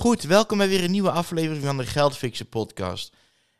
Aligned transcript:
Goed, 0.00 0.22
welkom 0.22 0.58
bij 0.58 0.68
weer 0.68 0.84
een 0.84 0.90
nieuwe 0.90 1.10
aflevering 1.10 1.64
van 1.64 1.76
de 1.76 1.86
Geldfixen 1.86 2.48
podcast. 2.48 3.12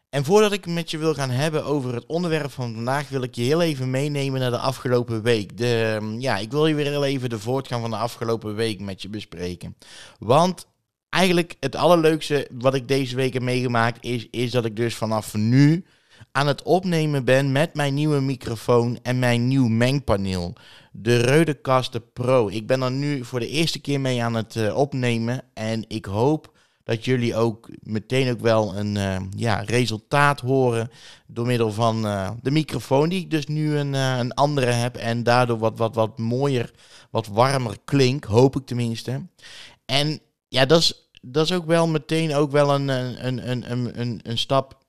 En 0.09 0.25
voordat 0.25 0.53
ik 0.53 0.67
met 0.67 0.91
je 0.91 0.99
wil 0.99 1.15
gaan 1.15 1.31
hebben 1.31 1.65
over 1.65 1.95
het 1.95 2.07
onderwerp 2.07 2.51
van 2.51 2.75
vandaag, 2.75 3.09
wil 3.09 3.23
ik 3.23 3.35
je 3.35 3.43
heel 3.43 3.63
even 3.63 3.91
meenemen 3.91 4.41
naar 4.41 4.51
de 4.51 4.59
afgelopen 4.59 5.23
week. 5.23 5.57
De, 5.57 6.17
ja, 6.19 6.39
ik 6.39 6.51
wil 6.51 6.67
je 6.67 6.75
weer 6.75 6.87
heel 6.87 7.05
even 7.05 7.29
de 7.29 7.39
voortgang 7.39 7.81
van 7.81 7.91
de 7.91 7.97
afgelopen 7.97 8.55
week 8.55 8.81
met 8.81 9.03
je 9.03 9.09
bespreken. 9.09 9.77
Want 10.19 10.67
eigenlijk 11.09 11.57
het 11.61 11.77
allerleukste 11.77 12.49
wat 12.53 12.75
ik 12.75 12.89
deze 12.89 13.17
week 13.17 13.33
heb 13.33 13.43
meegemaakt 13.43 14.05
is, 14.05 14.27
is 14.31 14.51
dat 14.51 14.65
ik 14.65 14.77
dus 14.77 14.95
vanaf 14.95 15.35
nu 15.35 15.85
aan 16.33 16.47
het 16.47 16.63
opnemen 16.63 17.25
ben 17.25 17.53
met 17.53 17.75
mijn 17.75 17.95
nieuwe 17.95 18.21
microfoon 18.21 18.99
en 19.03 19.19
mijn 19.19 19.49
nieuw 19.49 19.69
mengpaneel. 19.69 20.53
De 20.93 21.23
Rodecaster 21.23 22.01
Pro. 22.01 22.49
Ik 22.49 22.67
ben 22.67 22.83
er 22.83 22.91
nu 22.91 23.25
voor 23.25 23.41
de 23.41 23.49
eerste 23.49 23.81
keer 23.81 24.01
mee 24.01 24.23
aan 24.23 24.35
het 24.35 24.55
uh, 24.55 24.77
opnemen. 24.77 25.43
En 25.55 25.85
ik 25.89 26.05
hoop 26.05 26.59
dat 26.85 27.05
jullie 27.05 27.37
ook 27.37 27.69
meteen 27.81 28.31
ook 28.31 28.41
wel 28.41 28.77
een 28.77 28.95
uh, 28.95 29.17
ja, 29.37 29.61
resultaat 29.61 30.41
horen. 30.41 30.91
Door 31.27 31.47
middel 31.47 31.73
van 31.73 32.07
uh, 32.07 32.31
de 32.43 32.51
microfoon 32.51 33.09
die 33.09 33.21
ik 33.21 33.31
dus 33.31 33.47
nu 33.47 33.77
een, 33.77 33.93
een 33.93 34.35
andere 34.35 34.71
heb. 34.71 34.97
En 34.97 35.23
daardoor 35.23 35.59
wat, 35.59 35.79
wat, 35.79 35.95
wat 35.95 36.19
mooier, 36.19 36.71
wat 37.11 37.27
warmer 37.27 37.77
klink. 37.85 38.25
Hoop 38.25 38.57
ik 38.57 38.67
tenminste. 38.67 39.27
En 39.85 40.21
ja, 40.49 40.67
dat 40.67 40.81
is, 40.81 41.11
dat 41.23 41.45
is 41.45 41.53
ook 41.53 41.67
wel 41.67 41.89
meteen 41.89 42.35
ook 42.35 42.51
wel 42.51 42.75
een, 42.75 42.89
een, 42.89 43.51
een, 43.51 43.71
een, 43.71 44.01
een, 44.01 44.21
een 44.23 44.39
stap 44.39 44.80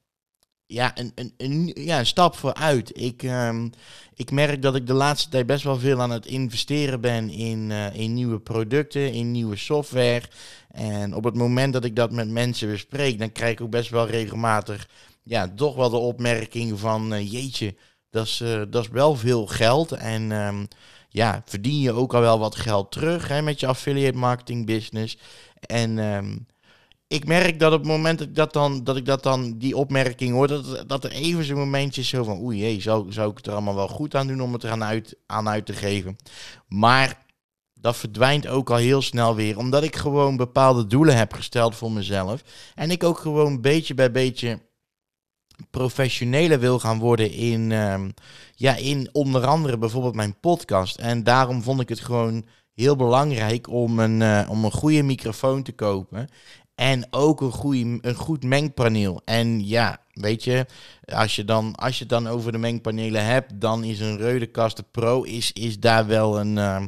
ja, 0.71 0.91
een, 0.97 1.11
een, 1.15 1.33
een, 1.37 1.71
ja, 1.73 1.99
een 1.99 2.05
stap 2.05 2.35
vooruit. 2.35 2.99
Ik, 2.99 3.23
um, 3.23 3.71
ik 4.15 4.31
merk 4.31 4.61
dat 4.61 4.75
ik 4.75 4.87
de 4.87 4.93
laatste 4.93 5.29
tijd 5.29 5.45
best 5.45 5.63
wel 5.63 5.79
veel 5.79 6.01
aan 6.01 6.11
het 6.11 6.25
investeren 6.25 7.01
ben 7.01 7.29
in, 7.29 7.69
uh, 7.69 7.95
in 7.95 8.13
nieuwe 8.13 8.39
producten, 8.39 9.13
in 9.13 9.31
nieuwe 9.31 9.55
software. 9.55 10.23
En 10.71 11.15
op 11.15 11.23
het 11.23 11.35
moment 11.35 11.73
dat 11.73 11.85
ik 11.85 11.95
dat 11.95 12.11
met 12.11 12.29
mensen 12.29 12.69
bespreek, 12.69 13.19
dan 13.19 13.31
krijg 13.31 13.51
ik 13.51 13.61
ook 13.61 13.69
best 13.69 13.89
wel 13.89 14.07
regelmatig 14.07 14.87
ja, 15.23 15.51
toch 15.55 15.75
wel 15.75 15.89
de 15.89 15.97
opmerking 15.97 16.79
van 16.79 17.13
uh, 17.13 17.31
jeetje, 17.31 17.75
dat 18.09 18.25
is, 18.25 18.41
uh, 18.41 18.61
dat 18.69 18.83
is 18.83 18.89
wel 18.89 19.15
veel 19.15 19.45
geld. 19.45 19.91
En 19.91 20.31
um, 20.31 20.67
ja, 21.09 21.41
verdien 21.45 21.79
je 21.79 21.91
ook 21.91 22.13
al 22.13 22.21
wel 22.21 22.39
wat 22.39 22.55
geld 22.55 22.91
terug 22.91 23.27
hè, 23.27 23.41
met 23.41 23.59
je 23.59 23.67
affiliate 23.67 24.17
marketing 24.17 24.65
business. 24.65 25.17
En 25.59 25.97
um, 25.97 26.45
ik 27.11 27.25
merk 27.25 27.59
dat 27.59 27.73
op 27.73 27.79
het 27.79 27.87
moment 27.87 28.19
dat 28.19 28.27
ik 28.27 28.35
dat 28.35 28.53
dan, 28.53 28.83
dat 28.83 28.97
ik 28.97 29.05
dat 29.05 29.23
dan 29.23 29.57
die 29.57 29.75
opmerking 29.77 30.33
hoor, 30.33 30.47
dat, 30.47 30.83
dat 30.87 31.03
er 31.03 31.11
even 31.11 31.43
zo'n 31.43 31.57
momentje 31.57 32.01
is 32.01 32.09
zo 32.09 32.23
van, 32.23 32.41
oei, 32.41 32.57
jee, 32.57 32.81
zou, 32.81 33.11
zou 33.11 33.31
ik 33.31 33.37
het 33.37 33.47
er 33.47 33.53
allemaal 33.53 33.75
wel 33.75 33.87
goed 33.87 34.15
aan 34.15 34.27
doen 34.27 34.41
om 34.41 34.53
het 34.53 34.63
er 34.63 34.71
aan 34.71 34.83
uit, 34.83 35.15
aan 35.25 35.49
uit 35.49 35.65
te 35.65 35.73
geven. 35.73 36.15
Maar 36.67 37.25
dat 37.73 37.97
verdwijnt 37.97 38.47
ook 38.47 38.69
al 38.69 38.77
heel 38.77 39.01
snel 39.01 39.35
weer, 39.35 39.57
omdat 39.57 39.83
ik 39.83 39.95
gewoon 39.95 40.37
bepaalde 40.37 40.87
doelen 40.87 41.17
heb 41.17 41.33
gesteld 41.33 41.75
voor 41.75 41.91
mezelf. 41.91 42.43
En 42.75 42.91
ik 42.91 43.03
ook 43.03 43.17
gewoon 43.17 43.61
beetje 43.61 43.93
bij 43.93 44.11
beetje 44.11 44.59
professioneler 45.69 46.59
wil 46.59 46.79
gaan 46.79 46.99
worden 46.99 47.31
in, 47.31 47.71
um, 47.71 48.13
ja, 48.55 48.75
in 48.75 49.09
onder 49.11 49.45
andere 49.45 49.77
bijvoorbeeld 49.77 50.15
mijn 50.15 50.39
podcast. 50.39 50.97
En 50.97 51.23
daarom 51.23 51.63
vond 51.63 51.81
ik 51.81 51.89
het 51.89 51.99
gewoon 51.99 52.45
heel 52.73 52.95
belangrijk 52.95 53.69
om 53.69 53.99
een, 53.99 54.21
uh, 54.21 54.47
om 54.49 54.65
een 54.65 54.71
goede 54.71 55.03
microfoon 55.03 55.63
te 55.63 55.71
kopen. 55.71 56.29
En 56.81 57.07
ook 57.09 57.41
een, 57.41 57.51
goede, 57.51 57.97
een 58.01 58.15
goed 58.15 58.43
mengpaneel. 58.43 59.21
En 59.25 59.67
ja, 59.67 59.97
weet 60.13 60.43
je, 60.43 60.65
als 61.05 61.35
je, 61.35 61.45
dan, 61.45 61.75
als 61.75 61.93
je 61.93 61.99
het 61.99 62.09
dan 62.09 62.27
over 62.27 62.51
de 62.51 62.57
mengpanelen 62.57 63.25
hebt, 63.25 63.61
dan 63.61 63.83
is 63.83 63.99
een 63.99 64.17
Reudecaster 64.17 64.83
Pro 64.91 65.21
is, 65.21 65.51
is 65.51 65.79
daar 65.79 66.07
wel 66.07 66.39
een... 66.39 66.57
Uh, 66.57 66.83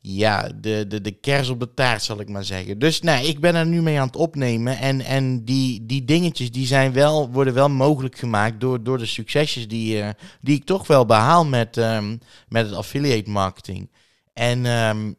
ja, 0.00 0.48
de, 0.60 0.84
de, 0.88 1.00
de 1.00 1.10
kers 1.10 1.48
op 1.48 1.60
de 1.60 1.74
taart, 1.74 2.02
zal 2.02 2.20
ik 2.20 2.28
maar 2.28 2.44
zeggen. 2.44 2.78
Dus 2.78 3.00
nee, 3.00 3.28
ik 3.28 3.40
ben 3.40 3.54
er 3.54 3.66
nu 3.66 3.82
mee 3.82 4.00
aan 4.00 4.06
het 4.06 4.16
opnemen. 4.16 4.78
En, 4.78 5.00
en 5.00 5.44
die, 5.44 5.86
die 5.86 6.04
dingetjes 6.04 6.50
die 6.50 6.66
zijn 6.66 6.92
wel, 6.92 7.30
worden 7.30 7.54
wel 7.54 7.68
mogelijk 7.68 8.18
gemaakt 8.18 8.60
door, 8.60 8.82
door 8.82 8.98
de 8.98 9.06
succesjes 9.06 9.68
die, 9.68 9.96
uh, 9.96 10.08
die 10.40 10.56
ik 10.56 10.64
toch 10.64 10.86
wel 10.86 11.06
behaal 11.06 11.44
met, 11.44 11.76
um, 11.76 12.18
met 12.48 12.66
het 12.66 12.74
affiliate 12.74 13.30
marketing. 13.30 13.90
En 14.32 14.66
um, 14.66 15.16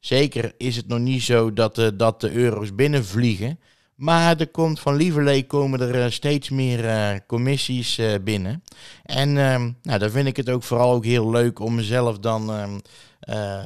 Zeker 0.00 0.54
is 0.56 0.76
het 0.76 0.88
nog 0.88 0.98
niet 0.98 1.22
zo 1.22 1.52
dat 1.52 1.74
de, 1.74 1.96
dat 1.96 2.20
de 2.20 2.30
euro's 2.32 2.74
binnenvliegen. 2.74 3.58
Maar 3.94 4.40
er 4.40 4.48
komt 4.48 4.80
van 4.80 4.96
Lieverlee 4.96 5.46
komen 5.46 5.80
er 5.80 5.94
uh, 5.94 6.10
steeds 6.10 6.48
meer 6.48 6.84
uh, 6.84 7.10
commissies 7.26 7.98
uh, 7.98 8.14
binnen. 8.24 8.62
En 9.02 9.28
uh, 9.28 9.64
nou, 9.82 9.98
dan 9.98 10.10
vind 10.10 10.26
ik 10.26 10.36
het 10.36 10.50
ook 10.50 10.62
vooral 10.62 10.92
ook 10.92 11.04
heel 11.04 11.30
leuk 11.30 11.58
om 11.58 11.74
mezelf 11.74 12.18
dan 12.18 12.52
ehm, 12.52 12.78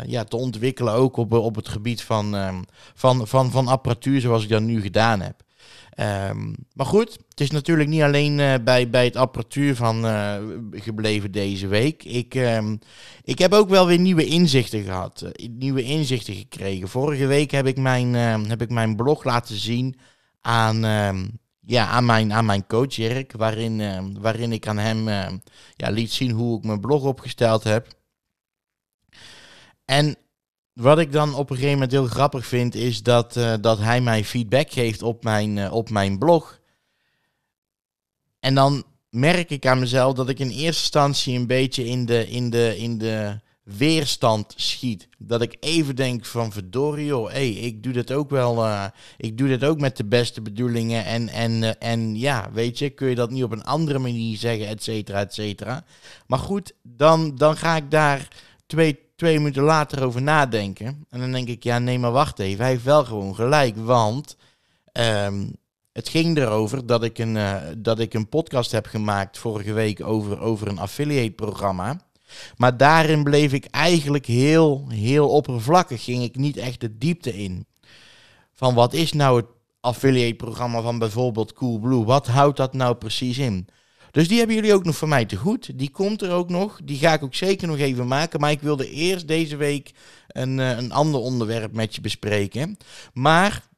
ja, 0.06 0.24
te 0.24 0.36
ontwikkelen. 0.36 0.92
Ook 0.94 1.16
op, 1.16 1.32
op 1.32 1.56
het 1.56 1.68
gebied 1.68 2.02
van, 2.02 2.36
ehm, 2.36 2.62
van, 2.94 3.26
van, 3.26 3.50
van 3.50 3.68
apparatuur 3.68 4.20
zoals 4.20 4.42
ik 4.42 4.48
dat 4.48 4.62
nu 4.62 4.80
gedaan 4.80 5.20
heb. 5.20 5.42
Um, 6.00 6.54
maar 6.74 6.86
goed, 6.86 7.18
het 7.28 7.40
is 7.40 7.50
natuurlijk 7.50 7.88
niet 7.88 8.02
alleen 8.02 8.38
uh, 8.38 8.54
bij, 8.64 8.90
bij 8.90 9.04
het 9.04 9.16
apparatuur 9.16 9.76
van 9.76 10.04
uh, 10.04 10.36
gebleven 10.70 11.32
deze 11.32 11.66
week. 11.66 12.04
Ik, 12.04 12.34
um, 12.34 12.78
ik 13.24 13.38
heb 13.38 13.52
ook 13.52 13.68
wel 13.68 13.86
weer 13.86 13.98
nieuwe 13.98 14.24
inzichten 14.24 14.82
gehad, 14.82 15.22
uh, 15.24 15.48
nieuwe 15.48 15.82
inzichten 15.82 16.34
gekregen. 16.34 16.88
Vorige 16.88 17.26
week 17.26 17.50
heb 17.50 17.66
ik 17.66 17.76
mijn, 17.76 18.14
heb 18.48 18.62
ik 18.62 18.70
mijn 18.70 18.96
blog 18.96 19.24
laten 19.24 19.56
zien 19.56 19.96
aan, 20.40 20.80
ja, 21.60 21.86
aan, 21.86 22.04
mijn, 22.04 22.32
aan 22.32 22.44
mijn 22.44 22.66
coach 22.66 22.94
Jerk, 22.94 23.32
waarin, 23.32 24.20
waarin 24.20 24.52
ik 24.52 24.66
aan 24.66 24.78
hem 24.78 25.08
ja, 25.76 25.90
liet 25.90 26.12
zien 26.12 26.30
hoe 26.30 26.58
ik 26.58 26.64
mijn 26.64 26.80
blog 26.80 27.02
opgesteld 27.02 27.64
heb. 27.64 27.86
En 29.84 30.16
wat 30.72 30.98
ik 30.98 31.12
dan 31.12 31.34
op 31.34 31.50
een 31.50 31.56
gegeven 31.56 31.74
moment 31.74 31.92
heel 31.92 32.06
grappig 32.06 32.46
vind, 32.46 32.74
is 32.74 33.02
dat, 33.02 33.36
uh, 33.36 33.54
dat 33.60 33.78
hij 33.78 34.00
mij 34.00 34.24
feedback 34.24 34.70
geeft 34.70 35.02
op 35.02 35.24
mijn, 35.24 35.56
uh, 35.56 35.72
op 35.72 35.90
mijn 35.90 36.18
blog. 36.18 36.60
En 38.40 38.54
dan 38.54 38.84
merk 39.10 39.50
ik 39.50 39.66
aan 39.66 39.78
mezelf 39.78 40.14
dat 40.14 40.28
ik 40.28 40.38
in 40.38 40.48
eerste 40.48 40.62
instantie 40.64 41.38
een 41.38 41.46
beetje 41.46 41.84
in 41.86 42.06
de, 42.06 42.28
in 42.28 42.50
de, 42.50 42.78
in 42.78 42.98
de 42.98 43.40
weerstand 43.62 44.52
schiet. 44.56 45.08
Dat 45.18 45.42
ik 45.42 45.56
even 45.60 45.96
denk 45.96 46.24
van 46.24 46.52
verdorie 46.52 47.06
joh, 47.06 47.30
hey, 47.30 47.50
ik 47.50 47.82
doe 47.82 47.92
dit 47.92 48.12
ook 48.12 48.30
wel, 48.30 48.64
uh, 48.64 48.84
ik 49.16 49.38
doe 49.38 49.48
dit 49.48 49.64
ook 49.64 49.80
met 49.80 49.96
de 49.96 50.04
beste 50.04 50.40
bedoelingen. 50.40 51.04
En, 51.04 51.28
en, 51.28 51.80
en 51.80 52.18
ja, 52.18 52.50
weet 52.52 52.78
je, 52.78 52.90
kun 52.90 53.08
je 53.08 53.14
dat 53.14 53.30
niet 53.30 53.44
op 53.44 53.52
een 53.52 53.64
andere 53.64 53.98
manier 53.98 54.36
zeggen, 54.36 54.66
et 54.66 54.82
cetera, 54.82 55.20
et 55.20 55.34
cetera. 55.34 55.84
Maar 56.26 56.38
goed, 56.38 56.72
dan, 56.82 57.36
dan 57.36 57.56
ga 57.56 57.76
ik 57.76 57.90
daar 57.90 58.28
twee 58.66 58.98
twee 59.16 59.38
minuten 59.38 59.62
later 59.62 60.04
over 60.04 60.22
nadenken. 60.22 61.06
En 61.10 61.20
dan 61.20 61.32
denk 61.32 61.48
ik, 61.48 61.62
ja, 61.62 61.78
nee, 61.78 61.98
maar 61.98 62.12
wacht 62.12 62.38
even. 62.38 62.60
Hij 62.60 62.70
heeft 62.70 62.84
wel 62.84 63.04
gewoon 63.04 63.34
gelijk. 63.34 63.76
Want 63.76 64.36
um, 64.92 65.56
het 65.92 66.08
ging 66.08 66.36
erover 66.36 66.86
dat 66.86 67.04
ik, 67.04 67.18
een, 67.18 67.34
uh, 67.36 67.56
dat 67.78 67.98
ik 67.98 68.14
een 68.14 68.28
podcast 68.28 68.70
heb 68.70 68.86
gemaakt 68.86 69.38
vorige 69.38 69.72
week 69.72 70.04
over, 70.04 70.40
over 70.40 70.68
een 70.68 70.78
affiliate 70.78 71.32
programma. 71.32 72.00
Maar 72.56 72.76
daarin 72.76 73.22
bleef 73.22 73.52
ik 73.52 73.64
eigenlijk 73.64 74.26
heel, 74.26 74.86
heel 74.88 75.28
oppervlakkig. 75.28 76.04
Ging 76.04 76.22
ik 76.22 76.36
niet 76.36 76.56
echt 76.56 76.80
de 76.80 76.98
diepte 76.98 77.34
in. 77.42 77.66
Van 78.52 78.74
wat 78.74 78.92
is 78.92 79.12
nou 79.12 79.36
het 79.36 79.46
affiliate 79.80 80.34
programma 80.34 80.80
van 80.80 80.98
bijvoorbeeld 80.98 81.52
Coolblue? 81.52 82.04
Wat 82.04 82.26
houdt 82.26 82.56
dat 82.56 82.72
nou 82.72 82.94
precies 82.94 83.38
in? 83.38 83.66
Dus 84.12 84.28
die 84.28 84.38
hebben 84.38 84.56
jullie 84.56 84.74
ook 84.74 84.84
nog 84.84 84.96
voor 84.96 85.08
mij 85.08 85.24
te 85.24 85.36
goed. 85.36 85.78
Die 85.78 85.90
komt 85.90 86.22
er 86.22 86.30
ook 86.30 86.48
nog. 86.48 86.80
Die 86.84 86.98
ga 86.98 87.12
ik 87.12 87.22
ook 87.22 87.34
zeker 87.34 87.68
nog 87.68 87.78
even 87.78 88.06
maken. 88.06 88.40
Maar 88.40 88.50
ik 88.50 88.60
wilde 88.60 88.90
eerst 88.90 89.28
deze 89.28 89.56
week 89.56 89.90
een, 90.28 90.58
uh, 90.58 90.76
een 90.76 90.92
ander 90.92 91.20
onderwerp 91.20 91.72
met 91.72 91.94
je 91.94 92.00
bespreken. 92.00 92.76
Maar 93.12 93.68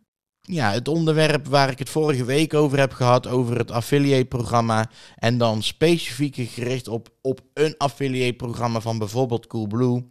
ja, 0.40 0.72
het 0.72 0.88
onderwerp 0.88 1.46
waar 1.46 1.70
ik 1.70 1.78
het 1.78 1.88
vorige 1.88 2.24
week 2.24 2.54
over 2.54 2.78
heb 2.78 2.92
gehad, 2.92 3.26
over 3.26 3.58
het 3.58 3.70
affiliate-programma. 3.70 4.90
En 5.16 5.38
dan 5.38 5.62
specifiek 5.62 6.36
gericht 6.36 6.88
op, 6.88 7.08
op 7.22 7.40
een 7.54 7.74
affiliate-programma 7.78 8.80
van 8.80 8.98
bijvoorbeeld 8.98 9.46
Coolblue. 9.46 10.10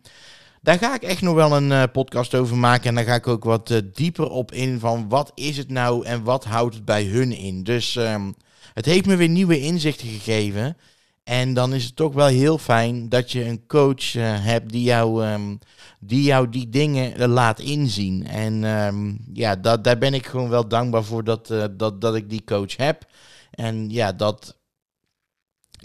Daar 0.62 0.78
ga 0.78 0.96
ik 0.96 1.04
echt 1.04 1.22
nog 1.22 1.36
wel 1.36 1.56
een 1.56 1.70
uh, 1.70 1.84
podcast 1.92 2.36
over 2.36 2.58
maken. 2.58 2.86
En 2.86 2.96
daar 2.96 3.04
ga 3.04 3.16
ik 3.16 3.28
ook 3.28 3.44
wat 3.44 3.70
uh, 3.70 3.78
dieper 3.94 4.30
op 4.30 4.52
in 4.52 4.80
van 4.80 5.10
wat 5.10 5.32
is 5.36 5.58
het 5.58 5.70
nou 5.70 6.06
en 6.06 6.24
wat 6.24 6.44
houdt 6.44 6.76
het 6.76 6.86
bij 6.86 7.04
hun 7.04 7.32
in. 7.32 7.64
Dus 7.64 7.96
um, 7.96 8.36
het 8.74 8.86
heeft 8.86 9.06
me 9.06 9.16
weer 9.16 9.30
nieuwe 9.30 9.60
inzichten 9.60 10.08
gegeven. 10.08 10.78
En 11.24 11.54
dan 11.54 11.74
is 11.74 11.86
het 11.86 11.96
toch 11.96 12.14
wel 12.14 12.28
heel 12.28 12.58
fijn 12.58 13.10
dat 13.10 13.32
je 13.32 13.46
een 13.46 13.68
coach 13.68 14.14
uh, 14.16 14.46
hebt 14.46 14.72
die 14.72 14.84
jou, 14.84 15.28
um, 15.28 15.60
die 16.00 16.24
jou 16.24 16.50
die 16.50 16.70
dingen 16.70 17.30
laat 17.30 17.60
inzien. 17.60 18.28
En 18.28 18.64
um, 18.64 19.20
ja, 19.34 19.56
dat, 19.56 19.84
daar 19.84 19.98
ben 19.98 20.14
ik 20.14 20.26
gewoon 20.26 20.50
wel 20.50 20.68
dankbaar 20.68 21.04
voor 21.04 21.24
dat, 21.24 21.50
uh, 21.50 21.66
dat, 21.72 22.02
dat 22.02 22.16
ik 22.16 22.30
die 22.30 22.44
coach 22.44 22.78
heb. 22.78 23.06
En 23.52 23.90
ja, 23.90 24.12
dat, 24.12 24.58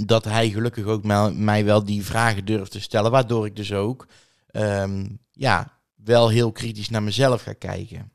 dat 0.06 0.24
hij 0.24 0.50
gelukkig 0.50 0.84
ook 0.84 1.04
mij, 1.34 1.64
wel 1.64 1.84
die 1.84 2.04
vragen 2.04 2.44
durft 2.44 2.70
te 2.70 2.80
stellen. 2.80 3.10
Waardoor 3.10 3.46
ik 3.46 3.56
dus 3.56 3.72
ook 3.72 4.06
um, 4.52 5.18
ja, 5.32 5.78
wel 5.94 6.28
heel 6.28 6.52
kritisch 6.52 6.88
naar 6.88 7.02
mezelf 7.02 7.42
ga 7.42 7.52
kijken. 7.52 8.12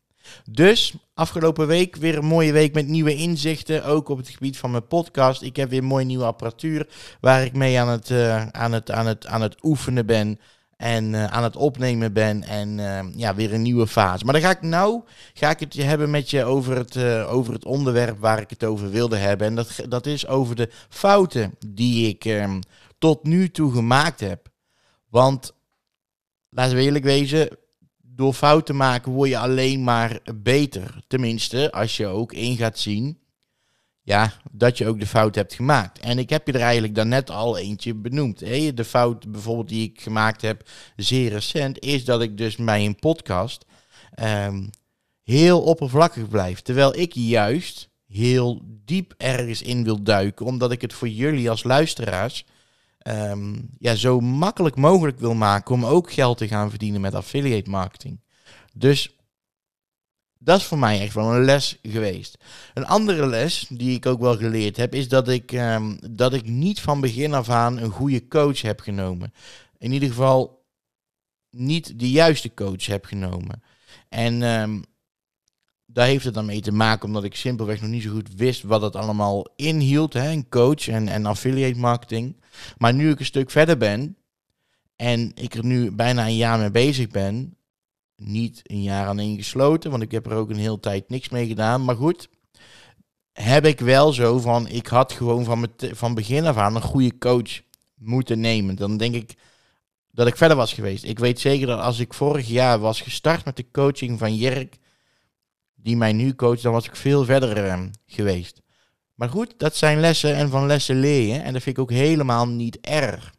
Dus 0.50 0.94
afgelopen 1.14 1.68
week 1.68 1.96
weer 1.96 2.18
een 2.18 2.26
mooie 2.26 2.52
week 2.52 2.74
met 2.74 2.88
nieuwe 2.88 3.16
inzichten. 3.16 3.86
Ook 3.86 4.10
op 4.10 4.18
het 4.18 4.30
gebied 4.30 4.58
van 4.58 4.72
mijn 4.72 4.88
podcast. 4.88 5.42
Ik 5.42 5.56
heb 5.56 5.70
weer 5.70 5.84
mooie 5.84 6.06
nieuwe 6.06 6.26
apparatuur 6.26 6.88
waar 7.22 7.44
ik 7.44 7.54
mee 7.54 7.80
aan 7.80 7.88
het, 7.88 8.10
uh, 8.10 8.48
aan 8.48 8.72
het, 8.72 8.92
aan 8.92 9.08
het, 9.08 9.28
aan 9.28 9.42
het 9.42 9.56
oefenen 9.62 10.06
ben. 10.06 10.40
En 10.78 11.16
eh, 11.16 11.26
aan 11.26 11.44
het 11.44 11.56
opnemen 11.56 12.14
ben 12.14 12.44
en 12.44 12.80
eh, 12.80 13.06
ja, 13.16 13.36
weer 13.36 13.54
een 13.54 13.62
nieuwe 13.62 13.88
fase. 13.88 14.24
Maar 14.24 14.34
dan 14.34 14.44
ga 14.44 14.50
ik 14.50 14.62
nou 14.62 15.02
ga 15.34 15.50
ik 15.50 15.60
het 15.60 15.74
hebben 15.74 16.10
met 16.10 16.30
je 16.30 16.44
over 16.44 16.78
het, 16.78 16.98
over 17.26 17.54
het 17.54 17.66
onderwerp 17.66 18.20
waar 18.20 18.42
ik 18.42 18.50
het 18.50 18.64
over 18.64 18.90
wilde 18.90 19.18
hebben. 19.18 19.48
En 19.48 19.56
dat, 19.56 19.80
dat 19.90 20.06
is 20.06 20.28
over 20.28 20.56
de 20.56 20.70
fouten 20.90 21.56
die 21.68 22.08
ik 22.08 22.26
ehm, 22.26 22.60
tot 22.98 23.24
nu 23.24 23.52
toe 23.52 23.74
gemaakt 23.74 24.20
heb. 24.20 24.50
Want, 25.10 25.54
laten 26.50 26.76
we 26.76 26.82
eerlijk 26.82 27.04
wezen, 27.04 27.50
door 28.16 28.34
fouten 28.34 28.76
maken 28.76 29.12
word 29.12 29.30
je 29.30 29.38
alleen 29.38 29.84
maar 29.84 30.20
beter. 30.36 31.04
Tenminste, 31.08 31.72
als 31.72 31.98
je 31.98 32.08
ook 32.08 32.34
in 32.34 32.58
gaat 32.58 32.80
zien 32.80 33.22
ja, 34.04 34.34
dat 34.52 34.78
je 34.78 34.88
ook 34.88 35.00
de 35.00 35.08
fout 35.08 35.36
hebt 35.36 35.54
gemaakt. 35.54 36.00
En 36.00 36.18
ik 36.18 36.30
heb 36.30 36.48
je 36.48 36.54
er 36.54 36.62
eigenlijk 36.62 36.96
daarnet 36.96 37.30
al 37.30 37.58
eentje 37.58 37.96
benoemd. 37.96 38.40
De 38.40 38.86
fout 38.86 39.32
bijvoorbeeld 39.32 39.70
die 39.70 39.90
ik 39.90 40.02
gemaakt 40.02 40.42
heb, 40.42 40.70
zeer 40.96 41.30
recent, 41.30 41.80
is 41.80 42.06
dat 42.06 42.22
ik 42.22 42.38
dus 42.38 42.56
bij 42.56 42.86
een 42.86 42.96
podcast 42.96 43.66
um, 44.22 44.70
heel 45.24 45.62
oppervlakkig 45.62 46.30
blijf. 46.30 46.62
Terwijl 46.62 46.98
ik 46.98 47.14
juist 47.14 47.90
heel 48.08 48.62
diep 48.66 49.14
ergens 49.18 49.62
in 49.62 49.84
wil 49.84 50.04
duiken, 50.04 50.46
omdat 50.46 50.72
ik 50.72 50.82
het 50.82 50.94
voor 50.94 51.10
jullie 51.10 51.50
als 51.50 51.64
luisteraars 51.64 52.46
um, 53.04 53.70
ja, 53.78 53.96
zo 53.96 54.20
makkelijk 54.20 54.76
mogelijk 54.76 55.20
wil 55.20 55.34
maken 55.34 55.76
om 55.76 55.86
ook 55.86 56.14
geld 56.14 56.38
te 56.38 56.48
gaan 56.48 56.70
verdienen 56.70 57.02
met 57.02 57.16
affiliate 57.16 57.70
marketing. 57.70 58.20
Dus 58.74 59.16
dat 60.40 60.60
is 60.60 60.66
voor 60.66 60.78
mij 60.78 61.02
echt 61.02 61.14
wel 61.14 61.36
een 61.36 61.44
les 61.44 61.80
geweest. 61.82 62.38
Een 62.74 62.86
andere 62.86 63.28
les 63.28 63.66
die 63.70 63.96
ik 63.96 64.06
ook 64.06 64.20
wel 64.20 64.38
geleerd 64.38 64.78
heb, 64.78 64.96
is 64.96 65.08
dat 65.08 65.30
ik, 65.30 65.52
um, 65.52 65.98
dat 66.12 66.34
ik 66.34 66.46
niet 66.46 66.82
van 66.82 67.02
begin 67.02 67.34
af 67.34 67.50
aan 67.50 67.78
een 67.78 67.92
goede 67.92 68.28
coach 68.28 68.62
heb 68.62 68.80
genomen. 68.80 69.34
In 69.78 69.92
ieder 69.92 70.10
geval 70.10 70.66
niet 71.50 72.00
de 72.00 72.10
juiste 72.10 72.54
coach 72.54 72.86
heb 72.86 73.06
genomen. 73.06 73.64
En 74.10 74.42
um, 74.42 74.84
daar 75.94 76.08
heeft 76.08 76.26
het 76.26 76.34
dan 76.34 76.46
mee 76.46 76.62
te 76.62 76.72
maken 76.72 77.08
omdat 77.08 77.24
ik 77.24 77.36
simpelweg 77.36 77.82
nog 77.82 77.90
niet 77.90 78.04
zo 78.04 78.12
goed 78.12 78.36
wist 78.36 78.64
wat 78.64 78.82
het 78.82 78.96
allemaal 78.96 79.48
inhield. 79.56 80.14
Hè, 80.14 80.32
een 80.32 80.50
coach 80.50 80.88
en, 80.88 81.08
en 81.08 81.26
affiliate 81.26 81.80
marketing. 81.80 82.42
Maar 82.78 82.94
nu 82.94 83.10
ik 83.10 83.20
een 83.20 83.26
stuk 83.26 83.52
verder 83.52 83.78
ben 83.78 84.18
en 84.96 85.32
ik 85.36 85.54
er 85.54 85.66
nu 85.66 85.92
bijna 85.92 86.26
een 86.26 86.36
jaar 86.36 86.60
mee 86.60 86.72
bezig 86.72 87.08
ben, 87.08 87.58
niet 88.16 88.62
een 88.64 88.84
jaar 88.84 89.08
aan 89.08 89.20
ingesloten, 89.20 89.92
want 89.92 90.04
ik 90.04 90.12
heb 90.12 90.26
er 90.26 90.34
ook 90.34 90.50
een 90.50 90.56
hele 90.56 90.80
tijd 90.80 91.10
niks 91.10 91.30
mee 91.30 91.48
gedaan. 91.48 91.86
Maar 91.86 91.96
goed, 91.96 92.30
heb 93.34 93.66
ik 93.66 93.80
wel 93.80 94.14
zo 94.14 94.40
van, 94.40 94.68
ik 94.68 94.88
had 94.88 95.12
gewoon 95.12 95.44
van, 95.44 95.60
met, 95.60 95.90
van 95.92 96.14
begin 96.14 96.46
af 96.46 96.58
aan 96.58 96.76
een 96.76 96.82
goede 96.82 97.18
coach 97.18 97.62
moeten 97.96 98.40
nemen. 98.40 98.76
Dan 98.76 98.98
denk 98.98 99.16
ik 99.16 99.36
dat 100.12 100.28
ik 100.28 100.38
verder 100.38 100.58
was 100.58 100.74
geweest. 100.74 101.04
Ik 101.04 101.20
weet 101.20 101.40
zeker 101.40 101.68
dat 101.68 101.80
als 101.80 102.00
ik 102.00 102.14
vorig 102.14 102.48
jaar 102.48 102.80
was 102.80 103.02
gestart 103.02 103.46
met 103.46 103.56
de 103.56 103.66
coaching 103.72 104.20
van 104.20 104.36
Jerk, 104.36 104.78
die 105.84 105.98
mij 105.98 106.14
nu 106.14 106.36
coacht, 106.36 106.62
dan 106.62 106.72
was 106.74 106.86
ik 106.86 106.96
veel 106.96 107.26
verder 107.26 107.66
uh, 107.66 107.84
geweest. 108.06 108.62
Maar 109.14 109.30
goed, 109.30 109.54
dat 109.58 109.76
zijn 109.76 110.00
lessen 110.00 110.36
en 110.36 110.50
van 110.50 110.66
lessen 110.66 111.00
leer 111.00 111.34
je. 111.34 111.40
En 111.40 111.54
dat 111.54 111.62
vind 111.62 111.78
ik 111.78 111.82
ook 111.82 111.92
helemaal 111.92 112.48
niet 112.48 112.80
erg. 112.80 113.34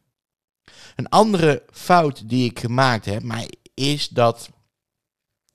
Een 0.97 1.09
andere 1.09 1.63
fout 1.71 2.29
die 2.29 2.51
ik 2.51 2.59
gemaakt 2.59 3.05
heb, 3.05 3.23
maar 3.23 3.47
is 3.75 4.09
dat 4.09 4.51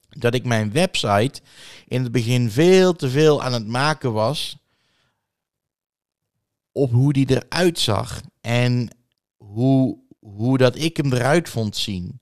dat 0.09 0.33
ik 0.33 0.45
mijn 0.45 0.71
website 0.71 1.41
in 1.87 2.03
het 2.03 2.11
begin 2.11 2.51
veel 2.51 2.93
te 2.93 3.09
veel 3.09 3.43
aan 3.43 3.53
het 3.53 3.67
maken 3.67 4.13
was 4.13 4.57
op 6.71 6.91
hoe 6.91 7.13
die 7.13 7.29
eruit 7.29 7.79
zag 7.79 8.21
en 8.41 8.89
hoe, 9.37 9.99
hoe 10.19 10.57
dat 10.57 10.75
ik 10.75 10.97
hem 10.97 11.13
eruit 11.13 11.49
vond 11.49 11.75
zien. 11.75 12.19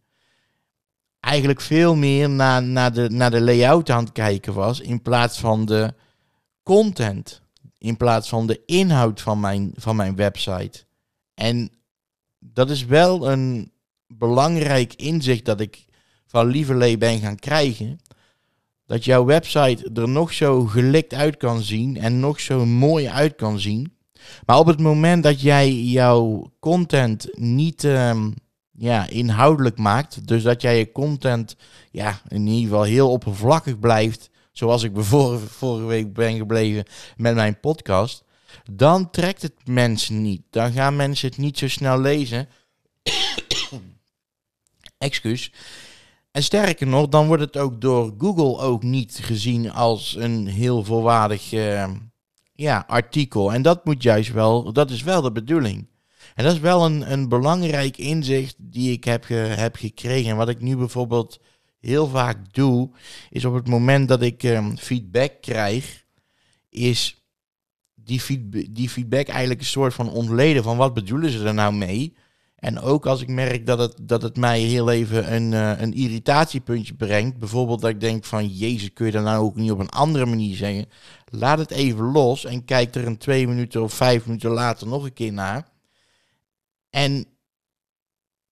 Eigenlijk 1.28 1.62
veel 1.62 1.96
meer 1.96 2.30
naar, 2.30 2.64
naar, 2.64 2.94
de, 2.94 3.10
naar 3.10 3.32
de 3.32 3.42
layout 3.42 3.90
aan 3.90 4.04
het 4.04 4.12
kijken 4.12 4.54
was 4.54 4.80
in 4.80 5.02
plaats 5.02 5.40
van 5.40 5.66
de 5.66 5.94
content, 6.64 7.42
in 7.78 7.98
plaats 7.98 8.30
van 8.30 8.48
de 8.48 8.62
inhoud 8.66 9.22
van 9.22 9.40
mijn, 9.40 9.72
van 9.76 9.96
mijn 9.96 10.16
website. 10.16 10.84
En 11.34 11.72
dat 12.40 12.70
is 12.70 12.86
wel 12.86 13.32
een 13.32 13.72
belangrijk 14.08 14.94
inzicht 14.94 15.46
dat 15.46 15.60
ik 15.60 15.86
van 16.26 16.48
Lieverlee 16.48 16.98
ben 16.98 17.20
gaan 17.20 17.40
krijgen. 17.40 18.00
Dat 18.86 19.06
jouw 19.06 19.26
website 19.26 19.90
er 19.94 20.10
nog 20.10 20.34
zo 20.34 20.66
gelikt 20.66 21.14
uit 21.14 21.38
kan 21.38 21.62
zien 21.62 21.98
en 21.98 22.20
nog 22.20 22.40
zo 22.40 22.66
mooi 22.66 23.08
uit 23.08 23.36
kan 23.36 23.60
zien. 23.60 23.94
Maar 24.46 24.60
op 24.60 24.68
het 24.68 24.80
moment 24.80 25.24
dat 25.24 25.42
jij 25.42 25.74
jouw 25.74 26.52
content 26.60 27.28
niet 27.40 27.84
um, 27.84 28.34
ja, 28.80 29.08
inhoudelijk 29.08 29.78
maakt, 29.78 30.28
dus 30.28 30.44
dat 30.44 30.62
jij 30.62 30.78
je 30.78 30.92
content 30.92 31.56
ja, 31.92 32.22
in 32.28 32.48
ieder 32.48 32.70
geval 32.70 32.84
heel 32.84 33.12
oppervlakkig 33.12 33.80
blijft, 33.80 34.30
zoals 34.52 34.84
ik 34.84 34.94
bijvoorbeeld 34.94 35.52
vorige 35.62 35.86
week 35.86 36.14
ben 36.14 36.38
gebleven 36.38 36.86
met 37.16 37.36
mijn 37.36 37.60
podcast, 37.60 38.24
dan 38.72 39.10
trekt 39.10 39.42
het 39.42 39.54
mensen 39.66 40.22
niet. 40.22 40.42
Dan 40.50 40.72
gaan 40.72 40.96
mensen 40.96 41.30
het 41.30 41.38
niet 41.38 41.58
zo 41.58 41.68
snel 41.68 42.00
lezen. 42.00 42.48
Excuus. 44.98 45.52
En 46.32 46.44
sterker 46.44 46.88
nog, 46.88 47.08
dan 47.08 47.28
wordt 47.28 47.44
het 47.44 47.58
ook 47.58 47.82
door 47.82 48.14
Google 48.18 48.58
ook 48.58 48.84
niet 48.84 49.20
gezien 49.22 49.72
als 49.72 50.16
een 50.16 50.48
heel 50.48 50.84
volwaardig 50.84 51.52
uh, 51.54 51.90
ja, 52.54 52.84
artikel. 52.88 53.54
En 53.54 53.62
dat 53.62 53.86
moet 53.86 54.04
juist 54.04 54.32
wel, 54.32 54.74
dat 54.74 54.92
is 54.92 55.04
wel 55.04 55.22
de 55.22 55.32
bedoeling. 55.32 55.88
En 56.38 56.44
dat 56.44 56.54
is 56.54 56.60
wel 56.60 56.86
een, 56.86 57.12
een 57.12 57.30
belangrijk 57.30 57.98
inzicht 57.98 58.56
die 58.60 58.92
ik 58.92 59.04
heb, 59.04 59.28
heb 59.28 59.76
gekregen. 59.76 60.32
En 60.32 60.38
wat 60.38 60.50
ik 60.50 60.62
nu 60.62 60.76
bijvoorbeeld 60.76 61.40
heel 61.80 62.08
vaak 62.08 62.54
doe, 62.54 62.90
is 63.30 63.46
op 63.46 63.54
het 63.54 63.68
moment 63.68 64.08
dat 64.08 64.22
ik 64.22 64.44
um, 64.44 64.78
feedback 64.78 65.32
krijg, 65.42 66.06
is 66.70 67.26
die, 67.96 68.22
die 68.72 68.90
feedback 68.90 69.28
eigenlijk 69.28 69.60
een 69.60 69.66
soort 69.66 69.94
van 69.94 70.10
ontleden 70.10 70.64
van 70.64 70.78
wat 70.78 70.94
bedoelen 70.94 71.30
ze 71.30 71.44
er 71.44 71.54
nou 71.54 71.74
mee. 71.74 72.16
En 72.56 72.80
ook 72.80 73.06
als 73.06 73.22
ik 73.22 73.28
merk 73.28 73.66
dat 73.66 73.80
het, 73.80 73.98
dat 74.02 74.22
het 74.22 74.38
mij 74.38 74.60
heel 74.60 74.90
even 74.90 75.34
een, 75.34 75.52
uh, 75.52 75.82
een 75.82 75.94
irritatiepuntje 75.94 76.94
brengt. 76.94 77.38
Bijvoorbeeld 77.38 77.82
dat 77.82 77.90
ik 77.90 78.00
denk 78.00 78.26
van, 78.26 78.48
jezus, 78.48 78.94
kun 78.94 79.06
je 79.06 79.12
dat 79.12 79.24
nou 79.24 79.44
ook 79.44 79.56
niet 79.56 79.72
op 79.72 79.80
een 79.80 79.90
andere 79.90 80.26
manier 80.26 80.56
zeggen? 80.56 80.86
Laat 81.26 81.60
het 81.60 81.72
even 81.72 82.12
los 82.12 82.46
en 82.46 82.66
kijk 82.66 82.96
er 82.96 83.06
een 83.06 83.18
twee 83.18 83.48
minuten 83.48 83.84
of 83.84 83.94
vijf 83.94 84.26
minuten 84.26 84.52
later 84.52 84.88
nog 84.88 85.04
een 85.04 85.14
keer 85.14 85.34
naar. 85.34 85.76
En 86.90 87.26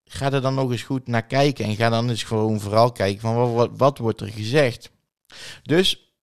ga 0.05 0.31
er 0.31 0.41
dan 0.41 0.53
nog 0.53 0.71
eens 0.71 0.83
goed 0.83 1.07
naar 1.07 1.25
kijken. 1.25 1.65
En 1.65 1.75
ga 1.75 1.89
dan 1.89 2.09
eens 2.09 2.23
gewoon 2.23 2.59
vooral 2.59 2.91
kijken 2.91 3.21
van, 3.21 3.35
wat, 3.35 3.53
wat, 3.53 3.69
wat 3.77 3.97
wordt 3.97 4.21
er 4.21 4.27
gezegd? 4.27 4.91
Dus 5.63 6.13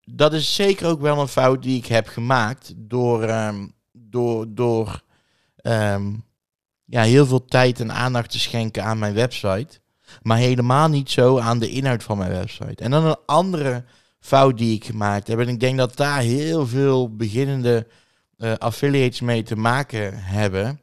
dat 0.00 0.32
is 0.32 0.54
zeker 0.54 0.86
ook 0.86 1.00
wel 1.00 1.20
een 1.20 1.28
fout 1.28 1.62
die 1.62 1.76
ik 1.76 1.86
heb 1.86 2.06
gemaakt 2.06 2.72
door, 2.76 3.30
um, 3.30 3.74
door, 3.92 4.46
door 4.54 5.02
um, 5.62 6.24
ja, 6.84 7.02
heel 7.02 7.26
veel 7.26 7.44
tijd 7.44 7.80
en 7.80 7.92
aandacht 7.92 8.30
te 8.30 8.38
schenken 8.38 8.84
aan 8.84 8.98
mijn 8.98 9.14
website. 9.14 9.80
Maar 10.22 10.38
helemaal 10.38 10.88
niet 10.88 11.10
zo 11.10 11.38
aan 11.38 11.58
de 11.58 11.70
inhoud 11.70 12.02
van 12.02 12.18
mijn 12.18 12.30
website. 12.30 12.82
En 12.82 12.90
dan 12.90 13.04
een 13.04 13.16
andere 13.26 13.84
fout 14.20 14.58
die 14.58 14.74
ik 14.74 14.84
gemaakt 14.84 15.26
heb. 15.26 15.38
En 15.38 15.48
ik 15.48 15.60
denk 15.60 15.78
dat 15.78 15.96
daar 15.96 16.20
heel 16.20 16.66
veel 16.66 17.16
beginnende 17.16 17.86
uh, 18.38 18.52
affiliates 18.54 19.20
mee 19.20 19.42
te 19.42 19.56
maken 19.56 20.18
hebben. 20.22 20.80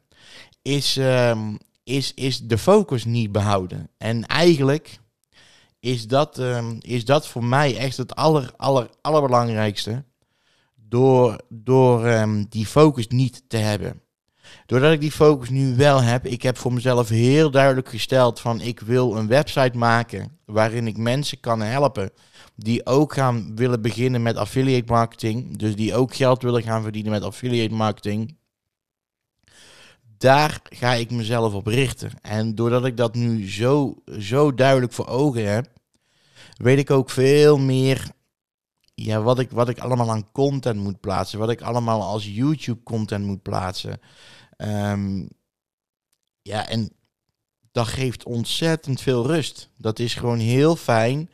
Is, 0.66 0.98
um, 0.98 1.58
is, 1.84 2.14
is 2.14 2.40
de 2.40 2.58
focus 2.58 3.06
niet 3.06 3.32
behouden. 3.32 3.90
En 3.98 4.26
eigenlijk 4.26 5.00
is 5.80 6.08
dat, 6.08 6.38
um, 6.38 6.78
is 6.82 7.06
dat 7.06 7.28
voor 7.28 7.44
mij 7.44 7.78
echt 7.78 7.98
het 7.98 8.16
aller, 8.16 8.54
aller, 8.58 8.90
allerbelangrijkste. 9.02 10.04
Door, 10.76 11.42
door 11.50 12.08
um, 12.08 12.46
die 12.50 12.66
focus 12.66 13.08
niet 13.08 13.44
te 13.48 13.58
hebben. 13.58 14.02
Doordat 14.66 14.94
ik 14.94 15.00
die 15.00 15.12
focus 15.12 15.50
nu 15.50 15.76
wel 15.76 16.02
heb, 16.02 16.26
ik 16.26 16.42
heb 16.42 16.58
voor 16.58 16.74
mezelf 16.74 17.10
heel 17.10 17.52
duidelijk 17.52 17.90
gesteld 17.90 18.40
van 18.40 18.62
ik 18.62 18.80
wil 18.80 19.18
een 19.18 19.28
website 19.28 19.78
maken 19.78 20.38
waarin 20.46 20.88
ik 20.88 20.98
mensen 20.98 21.40
kan 21.40 21.62
helpen 21.62 22.12
die 22.56 22.86
ook 22.86 23.14
gaan 23.14 23.56
willen 23.56 23.82
beginnen 23.82 24.22
met 24.22 24.36
affiliate 24.36 24.92
marketing, 24.92 25.58
dus 25.58 25.76
die 25.76 25.96
ook 25.96 26.16
geld 26.16 26.42
willen 26.42 26.64
gaan 26.64 26.84
verdienen 26.84 27.12
met 27.12 27.24
affiliate 27.24 27.74
marketing. 27.74 28.38
Daar 30.18 30.62
ga 30.64 30.94
ik 30.94 31.12
mezelf 31.12 31.54
op 31.54 31.68
richten. 31.68 32.12
En 32.22 32.56
doordat 32.56 32.86
ik 32.86 32.98
dat 32.98 33.16
nu 33.16 33.52
zo, 33.52 33.96
zo 34.20 34.54
duidelijk 34.54 34.94
voor 34.94 35.08
ogen 35.08 35.54
heb, 35.54 35.68
weet 36.58 36.78
ik 36.78 36.92
ook 36.92 37.10
veel 37.10 37.58
meer 37.58 38.14
ja, 38.96 39.22
wat, 39.22 39.40
ik, 39.40 39.52
wat 39.52 39.70
ik 39.70 39.80
allemaal 39.80 40.12
aan 40.12 40.32
content 40.32 40.80
moet 40.80 41.00
plaatsen. 41.00 41.40
Wat 41.40 41.50
ik 41.50 41.62
allemaal 41.62 42.02
als 42.02 42.26
YouTube 42.26 42.84
content 42.84 43.26
moet 43.26 43.42
plaatsen. 43.42 44.00
Um, 44.58 45.28
ja, 46.42 46.68
en 46.68 46.90
dat 47.72 47.88
geeft 47.88 48.24
ontzettend 48.24 49.02
veel 49.02 49.28
rust. 49.28 49.70
Dat 49.78 50.00
is 50.00 50.14
gewoon 50.14 50.40
heel 50.40 50.76
fijn 50.76 51.30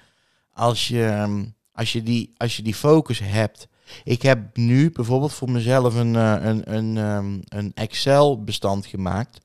als 0.54 0.88
je, 0.88 1.06
ehm, 1.06 1.46
als 1.72 1.92
je, 1.92 2.04
die, 2.04 2.34
als 2.38 2.58
je 2.58 2.64
die 2.64 2.76
focus 2.76 3.20
hebt. 3.20 3.68
Ik 4.04 4.22
heb 4.22 4.58
nu 4.58 4.92
bijvoorbeeld 4.92 5.34
voor 5.34 5.52
mezelf 5.52 5.96
een, 5.96 6.14
uh, 6.14 6.36
een, 6.40 6.74
een, 6.74 6.98
um, 6.98 7.42
een 7.48 7.72
Excel-bestand 7.74 8.86
gemaakt. 8.86 9.40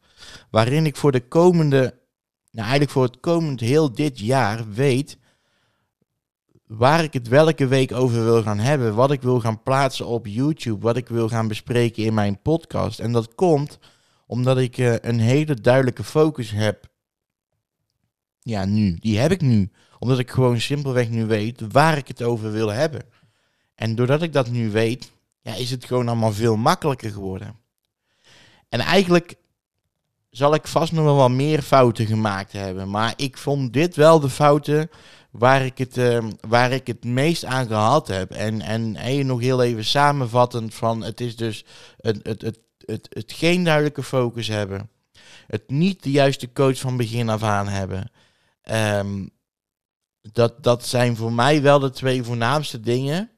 Waarin 0.50 0.86
ik 0.86 0.96
voor 0.96 1.12
de 1.12 1.28
komende 1.28 2.04
nou 2.56 2.68
eigenlijk 2.68 2.90
voor 2.90 3.02
het 3.02 3.20
komend 3.20 3.60
heel 3.60 3.92
dit 3.92 4.18
jaar 4.18 4.72
weet 4.72 5.18
waar 6.66 7.02
ik 7.02 7.12
het 7.12 7.28
welke 7.28 7.66
week 7.66 7.92
over 7.92 8.24
wil 8.24 8.42
gaan 8.42 8.58
hebben, 8.58 8.94
wat 8.94 9.10
ik 9.10 9.22
wil 9.22 9.40
gaan 9.40 9.62
plaatsen 9.62 10.06
op 10.06 10.26
YouTube, 10.26 10.82
wat 10.82 10.96
ik 10.96 11.08
wil 11.08 11.28
gaan 11.28 11.48
bespreken 11.48 12.04
in 12.04 12.14
mijn 12.14 12.42
podcast. 12.42 12.98
En 12.98 13.12
dat 13.12 13.34
komt 13.34 13.78
omdat 14.26 14.58
ik 14.58 14.78
uh, 14.78 14.94
een 15.00 15.18
hele 15.18 15.54
duidelijke 15.54 16.04
focus 16.04 16.50
heb. 16.50 16.88
Ja, 18.40 18.64
nu. 18.64 18.96
Die 19.00 19.18
heb 19.18 19.30
ik 19.30 19.40
nu. 19.40 19.70
Omdat 19.98 20.18
ik 20.18 20.30
gewoon 20.30 20.60
simpelweg 20.60 21.08
nu 21.08 21.26
weet 21.26 21.72
waar 21.72 21.96
ik 21.96 22.08
het 22.08 22.22
over 22.22 22.52
wil 22.52 22.68
hebben. 22.68 23.02
En 23.76 23.94
doordat 23.94 24.22
ik 24.22 24.32
dat 24.32 24.50
nu 24.50 24.70
weet, 24.70 25.10
ja, 25.40 25.54
is 25.54 25.70
het 25.70 25.84
gewoon 25.84 26.08
allemaal 26.08 26.32
veel 26.32 26.56
makkelijker 26.56 27.10
geworden. 27.10 27.56
En 28.68 28.80
eigenlijk 28.80 29.34
zal 30.30 30.54
ik 30.54 30.66
vast 30.66 30.92
nog 30.92 31.04
wel 31.04 31.16
wat 31.16 31.30
meer 31.30 31.62
fouten 31.62 32.06
gemaakt 32.06 32.52
hebben. 32.52 32.90
Maar 32.90 33.12
ik 33.16 33.38
vond 33.38 33.72
dit 33.72 33.96
wel 33.96 34.20
de 34.20 34.30
fouten 34.30 34.90
waar 35.30 35.64
ik 35.64 35.78
het, 35.78 35.96
uh, 35.96 36.24
waar 36.40 36.72
ik 36.72 36.86
het 36.86 37.04
meest 37.04 37.44
aan 37.44 37.66
gehad 37.66 38.08
heb. 38.08 38.30
En, 38.30 38.60
en, 38.60 38.96
en 38.96 39.26
nog 39.26 39.40
heel 39.40 39.62
even 39.62 39.84
samenvattend 39.84 40.74
van 40.74 41.02
het 41.02 41.20
is 41.20 41.36
dus 41.36 41.64
het, 41.96 42.20
het, 42.22 42.42
het, 42.42 42.58
het, 42.78 43.06
het 43.10 43.32
geen 43.32 43.64
duidelijke 43.64 44.02
focus 44.02 44.48
hebben. 44.48 44.90
Het 45.46 45.70
niet 45.70 46.02
de 46.02 46.10
juiste 46.10 46.52
coach 46.52 46.78
van 46.78 46.96
begin 46.96 47.28
af 47.28 47.42
aan 47.42 47.68
hebben. 47.68 48.10
Um, 48.70 49.30
dat, 50.32 50.62
dat 50.62 50.86
zijn 50.86 51.16
voor 51.16 51.32
mij 51.32 51.62
wel 51.62 51.78
de 51.78 51.90
twee 51.90 52.22
voornaamste 52.22 52.80
dingen. 52.80 53.30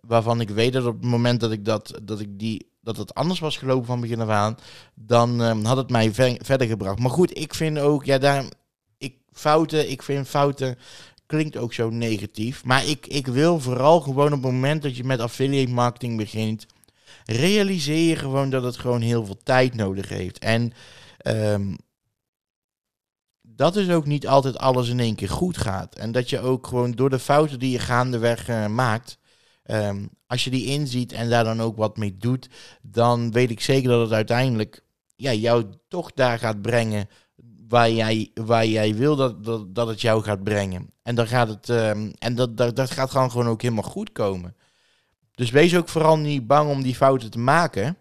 Waarvan 0.00 0.40
ik 0.40 0.50
weet 0.50 0.72
dat 0.72 0.86
op 0.86 1.00
het 1.00 1.10
moment 1.10 1.40
dat 1.40 1.52
ik 1.52 1.64
dat, 1.64 2.00
dat 2.02 2.20
ik 2.20 2.38
die 2.38 2.68
dat 2.80 2.96
het 2.96 3.14
anders 3.14 3.40
was 3.40 3.56
gelopen 3.56 3.86
van 3.86 4.00
begin 4.00 4.20
af 4.20 4.28
aan, 4.28 4.56
dan 4.94 5.40
um, 5.40 5.64
had 5.64 5.76
het 5.76 5.90
mij 5.90 6.12
ver, 6.12 6.36
verder 6.42 6.66
gebracht. 6.66 6.98
Maar 6.98 7.10
goed, 7.10 7.38
ik 7.38 7.54
vind 7.54 7.78
ook, 7.78 8.04
ja, 8.04 8.18
daar, 8.18 8.44
ik, 8.98 9.16
fouten, 9.32 9.90
ik 9.90 10.02
vind 10.02 10.28
fouten 10.28 10.78
klinkt 11.26 11.56
ook 11.56 11.72
zo 11.72 11.90
negatief. 11.90 12.64
Maar 12.64 12.86
ik, 12.86 13.06
ik 13.06 13.26
wil 13.26 13.60
vooral 13.60 14.00
gewoon 14.00 14.26
op 14.26 14.42
het 14.42 14.52
moment 14.52 14.82
dat 14.82 14.96
je 14.96 15.04
met 15.04 15.20
affiliate 15.20 15.72
marketing 15.72 16.16
begint, 16.16 16.66
realiseer 17.24 18.08
je 18.08 18.16
gewoon 18.16 18.50
dat 18.50 18.62
het 18.62 18.76
gewoon 18.76 19.00
heel 19.00 19.24
veel 19.26 19.38
tijd 19.42 19.74
nodig 19.74 20.08
heeft. 20.08 20.38
En 20.38 20.72
um, 21.26 21.76
dat 23.40 23.76
is 23.76 23.90
ook 23.90 24.06
niet 24.06 24.26
altijd 24.26 24.58
alles 24.58 24.88
in 24.88 25.00
één 25.00 25.14
keer 25.14 25.28
goed 25.28 25.56
gaat. 25.56 25.94
En 25.94 26.12
dat 26.12 26.30
je 26.30 26.40
ook 26.40 26.66
gewoon 26.66 26.92
door 26.92 27.10
de 27.10 27.18
fouten 27.18 27.58
die 27.58 27.70
je 27.70 27.78
gaandeweg 27.78 28.48
uh, 28.48 28.66
maakt, 28.66 29.18
um, 29.72 30.08
als 30.26 30.44
je 30.44 30.50
die 30.50 30.66
inziet 30.66 31.12
en 31.12 31.30
daar 31.30 31.44
dan 31.44 31.60
ook 31.60 31.76
wat 31.76 31.96
mee 31.96 32.16
doet, 32.16 32.48
dan 32.82 33.30
weet 33.30 33.50
ik 33.50 33.60
zeker 33.60 33.88
dat 33.88 34.00
het 34.00 34.12
uiteindelijk 34.12 34.84
ja, 35.16 35.32
jou 35.32 35.64
toch 35.88 36.12
daar 36.12 36.38
gaat 36.38 36.62
brengen 36.62 37.08
waar 37.68 37.90
jij, 37.90 38.30
waar 38.34 38.66
jij 38.66 38.94
wil 38.94 39.16
dat, 39.16 39.44
dat, 39.44 39.74
dat 39.74 39.88
het 39.88 40.00
jou 40.00 40.22
gaat 40.22 40.42
brengen. 40.42 40.90
En 41.02 41.14
dan 41.14 41.26
gaat 41.26 41.48
het, 41.48 41.68
um, 41.68 42.12
en 42.18 42.34
dat, 42.34 42.56
dat, 42.56 42.76
dat 42.76 42.90
gaat 42.90 43.10
gewoon, 43.10 43.30
gewoon 43.30 43.48
ook 43.48 43.62
helemaal 43.62 43.82
goed 43.82 44.12
komen. 44.12 44.56
Dus 45.34 45.50
wees 45.50 45.76
ook 45.76 45.88
vooral 45.88 46.18
niet 46.18 46.46
bang 46.46 46.70
om 46.70 46.82
die 46.82 46.94
fouten 46.94 47.30
te 47.30 47.38
maken. 47.38 47.96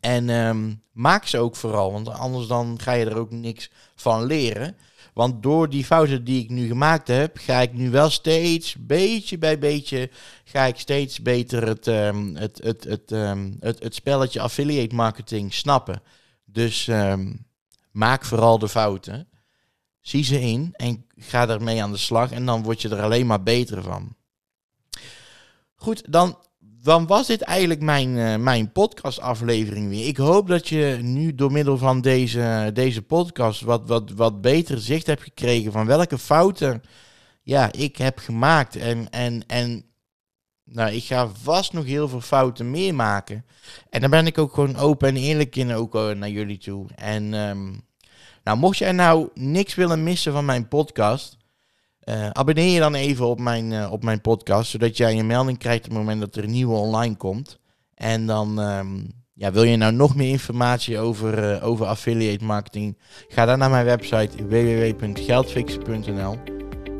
En 0.00 0.28
um, 0.28 0.82
maak 0.92 1.26
ze 1.26 1.38
ook 1.38 1.56
vooral, 1.56 1.92
want 1.92 2.08
anders 2.08 2.46
dan 2.46 2.78
ga 2.80 2.92
je 2.92 3.04
er 3.04 3.16
ook 3.16 3.30
niks 3.30 3.70
van 3.94 4.24
leren. 4.24 4.76
Want 5.12 5.42
door 5.42 5.68
die 5.68 5.84
fouten 5.84 6.24
die 6.24 6.42
ik 6.42 6.50
nu 6.50 6.66
gemaakt 6.66 7.08
heb, 7.08 7.36
ga 7.36 7.60
ik 7.60 7.72
nu 7.72 7.90
wel 7.90 8.10
steeds, 8.10 8.76
beetje 8.78 9.38
bij 9.38 9.58
beetje, 9.58 10.10
ga 10.44 10.64
ik 10.64 10.78
steeds 10.78 11.22
beter 11.22 11.66
het, 11.66 11.86
um, 11.86 12.36
het, 12.36 12.60
het, 12.62 12.84
het, 12.84 13.10
um, 13.10 13.56
het, 13.60 13.82
het 13.82 13.94
spelletje 13.94 14.40
affiliate 14.40 14.94
marketing 14.94 15.54
snappen. 15.54 16.02
Dus 16.44 16.86
um, 16.86 17.46
maak 17.90 18.24
vooral 18.24 18.58
de 18.58 18.68
fouten, 18.68 19.28
zie 20.00 20.24
ze 20.24 20.40
in 20.40 20.68
en 20.72 21.06
ga 21.16 21.48
ermee 21.48 21.82
aan 21.82 21.92
de 21.92 21.98
slag 21.98 22.30
en 22.30 22.46
dan 22.46 22.62
word 22.62 22.82
je 22.82 22.88
er 22.88 23.02
alleen 23.02 23.26
maar 23.26 23.42
beter 23.42 23.82
van. 23.82 24.16
Goed, 25.74 26.12
dan 26.12 26.38
dan 26.82 27.06
was 27.06 27.26
dit 27.26 27.42
eigenlijk 27.42 27.80
mijn, 27.80 28.08
uh, 28.08 28.36
mijn 28.36 28.72
podcastaflevering 28.72 29.88
weer. 29.88 30.06
Ik 30.06 30.16
hoop 30.16 30.48
dat 30.48 30.68
je 30.68 30.98
nu 31.02 31.34
door 31.34 31.52
middel 31.52 31.78
van 31.78 32.00
deze, 32.00 32.70
deze 32.74 33.02
podcast 33.02 33.60
wat, 33.60 33.86
wat, 33.86 34.10
wat 34.10 34.40
beter 34.40 34.80
zicht 34.80 35.06
hebt 35.06 35.22
gekregen 35.22 35.72
van 35.72 35.86
welke 35.86 36.18
fouten 36.18 36.82
ja, 37.42 37.72
ik 37.72 37.96
heb 37.96 38.18
gemaakt. 38.18 38.76
En, 38.76 39.10
en, 39.10 39.46
en 39.46 39.84
nou, 40.64 40.92
ik 40.92 41.04
ga 41.04 41.28
vast 41.28 41.72
nog 41.72 41.84
heel 41.84 42.08
veel 42.08 42.20
fouten 42.20 42.70
meer 42.70 42.94
maken. 42.94 43.44
En 43.90 44.00
dan 44.00 44.10
ben 44.10 44.26
ik 44.26 44.38
ook 44.38 44.54
gewoon 44.54 44.76
open 44.76 45.08
en 45.08 45.16
eerlijk 45.16 45.56
in 45.56 45.72
ook 45.72 45.94
uh, 45.94 46.10
naar 46.10 46.30
jullie 46.30 46.58
toe. 46.58 46.86
En 46.94 47.34
um, 47.34 47.80
nou, 48.44 48.58
mocht 48.58 48.78
jij 48.78 48.92
nou 48.92 49.28
niks 49.34 49.74
willen 49.74 50.02
missen 50.02 50.32
van 50.32 50.44
mijn 50.44 50.68
podcast 50.68 51.36
uh, 52.04 52.30
abonneer 52.30 52.72
je 52.72 52.80
dan 52.80 52.94
even 52.94 53.26
op 53.26 53.40
mijn, 53.40 53.70
uh, 53.70 53.92
op 53.92 54.04
mijn 54.04 54.20
podcast, 54.20 54.70
zodat 54.70 54.96
jij 54.96 55.18
een 55.18 55.26
melding 55.26 55.58
krijgt 55.58 55.84
op 55.84 55.90
het 55.90 55.98
moment 55.98 56.20
dat 56.20 56.36
er 56.36 56.44
een 56.44 56.50
nieuwe 56.50 56.74
online 56.74 57.16
komt. 57.16 57.58
En 57.94 58.26
dan 58.26 58.58
um, 58.58 59.06
ja, 59.34 59.52
wil 59.52 59.62
je 59.62 59.76
nou 59.76 59.92
nog 59.92 60.16
meer 60.16 60.28
informatie 60.28 60.98
over, 60.98 61.54
uh, 61.54 61.66
over 61.66 61.86
affiliate 61.86 62.44
marketing, 62.44 62.98
ga 63.28 63.44
dan 63.44 63.58
naar 63.58 63.70
mijn 63.70 63.84
website 63.84 64.46
www.geldfixen.nl. 64.46 66.36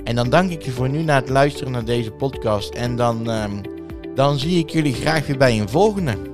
En 0.05 0.15
dan 0.15 0.31
dank 0.31 0.51
ik 0.51 0.63
je 0.63 0.71
voor 0.71 0.89
nu 0.89 1.03
naar 1.03 1.21
het 1.21 1.29
luisteren 1.29 1.73
naar 1.73 1.85
deze 1.85 2.11
podcast. 2.11 2.75
En 2.75 2.97
dan, 2.97 3.31
um, 3.31 3.61
dan 4.15 4.39
zie 4.39 4.59
ik 4.59 4.71
jullie 4.71 4.95
graag 4.95 5.27
weer 5.27 5.39
bij 5.39 5.61
een 5.61 5.69
volgende. 5.69 6.32